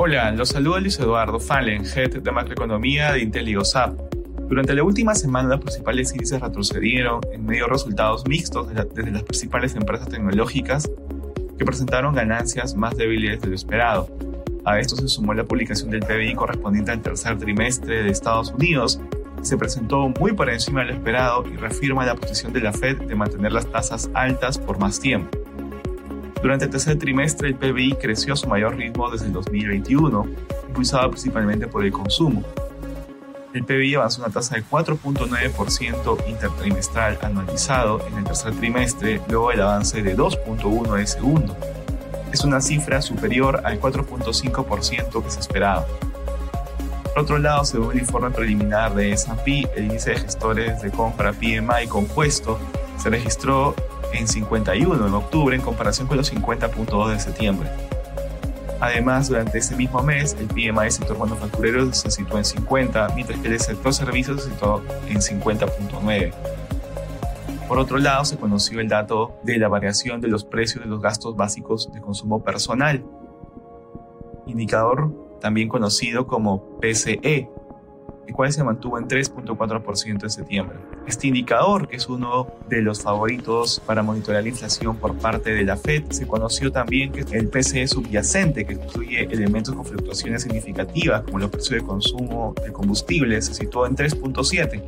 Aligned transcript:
Hola, 0.00 0.30
los 0.30 0.48
saluda 0.48 0.80
Luis 0.80 0.98
Eduardo 1.00 1.38
Fallen, 1.38 1.84
Head 1.84 2.22
de 2.22 2.32
Macroeconomía 2.32 3.12
de 3.12 3.20
Intel 3.20 3.48
y 3.48 3.56
Durante 4.48 4.74
la 4.74 4.82
última 4.82 5.14
semana, 5.14 5.50
los 5.50 5.60
principales 5.60 6.12
índices 6.12 6.40
retrocedieron 6.40 7.20
en 7.30 7.44
medio 7.44 7.64
de 7.64 7.72
resultados 7.72 8.26
mixtos 8.26 8.68
desde 8.68 9.10
las 9.10 9.22
principales 9.24 9.74
empresas 9.74 10.08
tecnológicas 10.08 10.90
que 11.58 11.64
presentaron 11.64 12.14
ganancias 12.14 12.74
más 12.74 12.96
débiles 12.96 13.40
de 13.42 13.48
lo 13.48 13.54
esperado. 13.54 14.08
A 14.64 14.78
esto 14.78 14.96
se 14.96 15.08
sumó 15.08 15.34
la 15.34 15.44
publicación 15.44 15.90
del 15.90 16.00
PBI 16.00 16.34
correspondiente 16.34 16.90
al 16.90 17.02
tercer 17.02 17.36
trimestre 17.36 18.02
de 18.02 18.10
Estados 18.10 18.52
Unidos, 18.52 19.00
se 19.42 19.56
presentó 19.56 20.08
muy 20.08 20.32
por 20.32 20.50
encima 20.50 20.80
de 20.80 20.86
lo 20.86 20.92
esperado 20.94 21.44
y 21.46 21.56
reafirma 21.56 22.04
la 22.04 22.14
posición 22.14 22.52
de 22.52 22.60
la 22.60 22.72
Fed 22.72 23.02
de 23.02 23.14
mantener 23.14 23.52
las 23.52 23.66
tasas 23.66 24.10
altas 24.14 24.58
por 24.58 24.78
más 24.78 25.00
tiempo. 25.00 25.36
Durante 26.42 26.66
el 26.66 26.70
tercer 26.70 26.98
trimestre, 26.98 27.48
el 27.48 27.56
PBI 27.56 27.94
creció 28.00 28.34
a 28.34 28.36
su 28.36 28.46
mayor 28.46 28.76
ritmo 28.76 29.10
desde 29.10 29.26
el 29.26 29.32
2021, 29.32 30.26
impulsado 30.68 31.10
principalmente 31.10 31.66
por 31.66 31.84
el 31.84 31.90
consumo. 31.90 32.44
El 33.54 33.64
PBI 33.64 33.96
avanzó 33.96 34.22
una 34.22 34.32
tasa 34.32 34.54
de 34.54 34.64
4.9% 34.64 36.28
intertrimestral 36.28 37.18
anualizado 37.22 38.06
en 38.06 38.18
el 38.18 38.24
tercer 38.24 38.54
trimestre, 38.54 39.20
luego 39.28 39.50
del 39.50 39.62
avance 39.62 40.02
de 40.02 40.16
2.1 40.16 40.96
de 40.96 41.06
segundo. 41.06 41.56
Es 42.32 42.44
una 42.44 42.60
cifra 42.60 43.00
superior 43.02 43.62
al 43.64 43.80
4.5% 43.80 45.24
que 45.24 45.30
se 45.30 45.40
esperaba. 45.40 45.86
Por 47.14 47.22
otro 47.24 47.38
lado, 47.38 47.64
según 47.64 47.92
el 47.92 47.98
informe 47.98 48.30
preliminar 48.30 48.94
de 48.94 49.12
S&P, 49.12 49.68
el 49.74 49.84
índice 49.86 50.10
de 50.10 50.16
gestores 50.18 50.82
de 50.82 50.90
compra 50.90 51.32
PMI 51.32 51.88
compuesto 51.88 52.58
se 52.98 53.10
registró 53.10 53.74
en 54.12 54.26
51 54.26 55.06
en 55.06 55.14
octubre 55.14 55.56
en 55.56 55.62
comparación 55.62 56.06
con 56.06 56.16
los 56.16 56.32
50.2 56.32 57.10
de 57.10 57.20
septiembre. 57.20 57.68
Además, 58.80 59.28
durante 59.28 59.58
ese 59.58 59.74
mismo 59.74 60.02
mes, 60.02 60.36
el 60.38 60.46
PMI 60.46 60.82
del 60.82 60.92
sector 60.92 61.18
manufacturero 61.18 61.92
se 61.92 62.10
situó 62.10 62.38
en 62.38 62.44
50, 62.44 63.08
mientras 63.14 63.40
que 63.40 63.48
el 63.48 63.58
sector 63.58 63.92
servicios 63.92 64.44
se 64.44 64.50
situó 64.50 64.82
en 65.08 65.18
50.9. 65.18 66.32
Por 67.66 67.78
otro 67.78 67.98
lado, 67.98 68.24
se 68.24 68.36
conoció 68.36 68.80
el 68.80 68.88
dato 68.88 69.40
de 69.42 69.58
la 69.58 69.68
variación 69.68 70.20
de 70.20 70.28
los 70.28 70.44
precios 70.44 70.84
de 70.84 70.88
los 70.88 71.02
gastos 71.02 71.36
básicos 71.36 71.92
de 71.92 72.00
consumo 72.00 72.42
personal, 72.42 73.04
indicador 74.46 75.27
también 75.40 75.68
conocido 75.68 76.26
como 76.26 76.78
PCE, 76.80 77.48
el 78.26 78.34
cual 78.34 78.52
se 78.52 78.62
mantuvo 78.62 78.98
en 78.98 79.08
3.4% 79.08 80.22
en 80.22 80.30
septiembre. 80.30 80.78
Este 81.06 81.28
indicador, 81.28 81.88
que 81.88 81.96
es 81.96 82.08
uno 82.08 82.46
de 82.68 82.82
los 82.82 83.02
favoritos 83.02 83.80
para 83.86 84.02
monitorear 84.02 84.42
la 84.42 84.50
inflación 84.50 84.96
por 84.96 85.16
parte 85.16 85.52
de 85.52 85.64
la 85.64 85.76
Fed, 85.76 86.04
se 86.10 86.26
conoció 86.26 86.70
también 86.70 87.10
que 87.10 87.20
el 87.36 87.48
PCE 87.48 87.88
subyacente, 87.88 88.66
que 88.66 88.74
incluye 88.74 89.22
elementos 89.22 89.74
con 89.74 89.84
fluctuaciones 89.84 90.42
significativas 90.42 91.22
como 91.22 91.38
los 91.38 91.50
precios 91.50 91.80
de 91.80 91.86
consumo 91.86 92.54
de 92.62 92.70
combustibles, 92.70 93.46
se 93.46 93.54
situó 93.54 93.86
en 93.86 93.96
3.7 93.96 94.82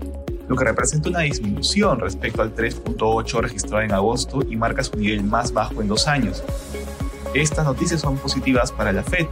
lo 0.50 0.56
que 0.56 0.64
representa 0.64 1.08
una 1.08 1.20
disminución 1.20 2.00
respecto 2.00 2.42
al 2.42 2.52
3.8 2.52 3.40
registrado 3.40 3.84
en 3.84 3.92
agosto 3.92 4.40
y 4.42 4.56
marca 4.56 4.82
su 4.82 4.96
nivel 4.96 5.22
más 5.22 5.52
bajo 5.52 5.80
en 5.80 5.86
dos 5.86 6.08
años. 6.08 6.42
Estas 7.34 7.64
noticias 7.64 8.00
son 8.00 8.18
positivas 8.18 8.72
para 8.72 8.92
la 8.92 9.04
Fed, 9.04 9.26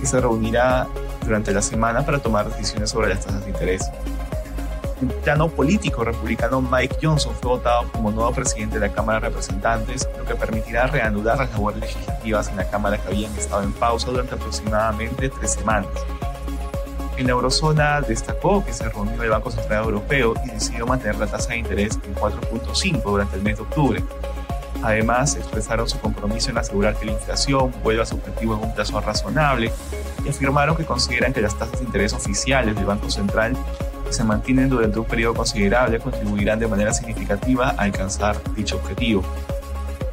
que 0.00 0.06
se 0.06 0.20
reunirá 0.20 0.86
durante 1.24 1.52
la 1.52 1.62
semana 1.62 2.04
para 2.04 2.18
tomar 2.18 2.48
decisiones 2.48 2.90
sobre 2.90 3.08
las 3.08 3.24
tasas 3.24 3.44
de 3.44 3.50
interés. 3.50 3.90
En 5.00 5.08
plano 5.08 5.48
político 5.48 6.02
republicano, 6.02 6.60
Mike 6.60 6.96
Johnson 7.00 7.32
fue 7.40 7.50
votado 7.50 7.90
como 7.92 8.10
nuevo 8.10 8.32
presidente 8.32 8.80
de 8.80 8.88
la 8.88 8.92
Cámara 8.92 9.20
de 9.20 9.28
Representantes, 9.28 10.08
lo 10.18 10.24
que 10.24 10.34
permitirá 10.34 10.88
reanudar 10.88 11.38
las 11.38 11.50
labores 11.52 11.80
legislativas 11.80 12.48
en 12.48 12.56
la 12.56 12.68
Cámara 12.68 12.98
que 12.98 13.08
habían 13.08 13.32
estado 13.36 13.62
en 13.62 13.72
pausa 13.72 14.10
durante 14.10 14.34
aproximadamente 14.34 15.28
tres 15.28 15.52
semanas. 15.52 15.90
En 17.16 17.26
la 17.26 17.32
eurozona 17.32 18.00
destacó 18.00 18.64
que 18.64 18.72
se 18.72 18.88
reunió 18.88 19.22
el 19.22 19.30
Banco 19.30 19.50
Central 19.50 19.84
Europeo 19.84 20.34
y 20.44 20.50
decidió 20.50 20.86
mantener 20.86 21.16
la 21.16 21.26
tasa 21.26 21.50
de 21.50 21.58
interés 21.58 21.98
en 22.04 22.14
4.5 22.14 23.02
durante 23.02 23.36
el 23.36 23.42
mes 23.42 23.56
de 23.56 23.62
octubre. 23.62 24.04
Además, 24.82 25.34
expresaron 25.36 25.88
su 25.88 25.98
compromiso 25.98 26.50
en 26.50 26.58
asegurar 26.58 26.96
que 26.96 27.06
la 27.06 27.12
inflación 27.12 27.72
vuelva 27.82 28.04
a 28.04 28.06
su 28.06 28.14
objetivo 28.16 28.54
en 28.54 28.64
un 28.64 28.74
plazo 28.74 29.00
razonable 29.00 29.72
y 30.24 30.28
afirmaron 30.28 30.76
que 30.76 30.84
consideran 30.84 31.32
que 31.32 31.40
las 31.40 31.58
tasas 31.58 31.80
de 31.80 31.86
interés 31.86 32.12
oficiales 32.12 32.74
del 32.76 32.84
Banco 32.84 33.10
Central 33.10 33.56
que 34.04 34.12
se 34.12 34.24
mantienen 34.24 34.68
durante 34.68 34.98
un 34.98 35.04
periodo 35.04 35.34
considerable 35.34 35.98
contribuirán 35.98 36.58
de 36.58 36.68
manera 36.68 36.92
significativa 36.92 37.70
a 37.70 37.82
alcanzar 37.82 38.36
dicho 38.54 38.76
objetivo. 38.76 39.22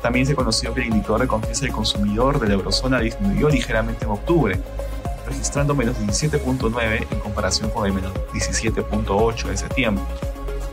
También 0.02 0.26
se 0.26 0.36
conoció 0.36 0.74
que 0.74 0.82
el 0.82 0.88
indicador 0.88 1.22
de 1.22 1.28
confianza 1.28 1.62
del 1.62 1.72
consumidor 1.72 2.40
de 2.40 2.48
la 2.48 2.54
eurozona 2.56 3.00
disminuyó 3.00 3.50
ligeramente 3.50 4.06
en 4.06 4.12
octubre, 4.12 4.60
registrando 5.28 5.74
menos 5.74 5.98
17.9 5.98 7.08
en 7.10 7.20
comparación 7.20 7.70
con 7.70 7.86
el 7.86 7.94
menos 7.94 8.14
17.8 8.34 9.48
de 9.48 9.58
septiembre, 9.58 10.04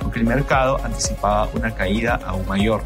aunque 0.02 0.18
el 0.18 0.26
mercado 0.26 0.78
anticipaba 0.84 1.48
una 1.54 1.74
caída 1.74 2.20
aún 2.26 2.46
mayor. 2.46 2.82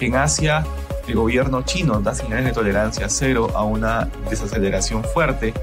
En 0.00 0.16
Asia, 0.16 0.64
el 1.06 1.14
gobierno 1.14 1.62
chino 1.62 2.00
da 2.00 2.14
señales 2.14 2.46
de 2.46 2.52
tolerancia 2.52 3.08
cero 3.08 3.48
a 3.54 3.62
una 3.62 4.08
desaceleración 4.28 5.04
fuerte 5.04 5.54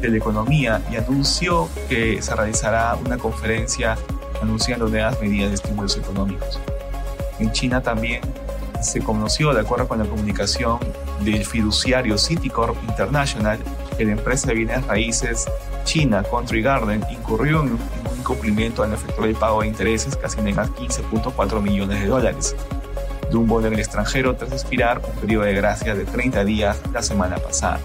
de 0.00 0.08
la 0.08 0.16
economía 0.16 0.80
y 0.90 0.96
anunció 0.96 1.68
que 1.88 2.22
se 2.22 2.34
realizará 2.34 2.96
una 3.04 3.18
conferencia 3.18 3.96
anunciando 4.40 4.88
nuevas 4.88 5.20
medidas 5.20 5.50
de 5.50 5.54
estímulos 5.56 5.96
económicos. 5.96 6.60
En 7.38 7.50
China 7.52 7.82
también 7.82 8.20
se 8.80 9.00
conoció, 9.00 9.52
de 9.52 9.60
acuerdo 9.60 9.88
con 9.88 9.98
la 9.98 10.04
comunicación 10.04 10.78
del 11.20 11.44
fiduciario 11.44 12.18
Citicorp 12.18 12.76
International, 12.88 13.58
que 13.96 14.04
la 14.04 14.12
empresa 14.12 14.48
de 14.48 14.54
bienes 14.54 14.86
raíces 14.86 15.46
China 15.84 16.22
Country 16.22 16.62
Garden 16.62 17.04
incurrió 17.10 17.62
en 17.62 17.72
un 17.72 17.78
incumplimiento 18.18 18.82
al 18.82 18.92
efecto 18.92 19.22
del 19.22 19.34
pago 19.34 19.62
de 19.62 19.68
intereses 19.68 20.16
casi 20.16 20.38
en 20.40 20.46
15.4 20.46 21.60
millones 21.60 22.00
de 22.00 22.06
dólares 22.06 22.56
de 23.32 23.38
un 23.38 23.48
bono 23.48 23.66
en 23.66 23.72
el 23.72 23.80
extranjero 23.80 24.36
tras 24.36 24.52
expirar 24.52 25.00
un 25.04 25.18
periodo 25.20 25.44
de 25.44 25.54
gracia 25.54 25.94
de 25.94 26.04
30 26.04 26.44
días 26.44 26.78
la 26.92 27.02
semana 27.02 27.36
pasada. 27.36 27.80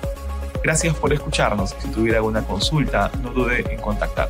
Gracias 0.62 0.96
por 0.96 1.13
escucharnos. 1.13 1.74
Si 1.80 1.88
tuviera 1.90 2.18
alguna 2.18 2.44
consulta, 2.44 3.09
no 3.24 3.31
dude 3.31 3.74
en 3.74 3.80
contactar. 3.80 4.30